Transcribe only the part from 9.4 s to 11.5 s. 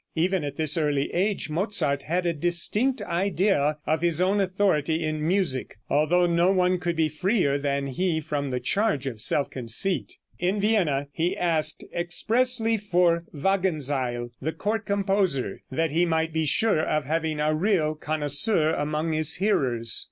conceit. In Vienna, he